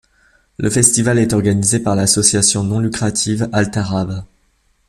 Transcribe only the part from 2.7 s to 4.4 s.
lucrative Al Tarab.